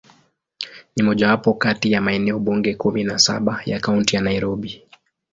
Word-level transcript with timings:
Ni 0.95 1.03
mojawapo 1.03 1.53
kati 1.53 1.91
ya 1.91 2.01
maeneo 2.01 2.39
bunge 2.39 2.75
kumi 2.75 3.03
na 3.03 3.19
saba 3.19 3.61
ya 3.65 3.79
Kaunti 3.79 4.15
ya 4.15 4.21
Nairobi. 4.21 4.81